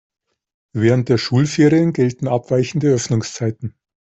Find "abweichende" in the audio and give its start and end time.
2.27-2.87